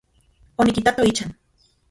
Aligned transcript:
Onikitato 0.65 1.05
ichan. 1.11 1.29